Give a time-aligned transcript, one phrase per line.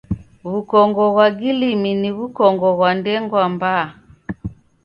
[0.49, 3.85] W'ukongo ghwa gilimi ni w'ukongo ghwa ndengwa mbaa.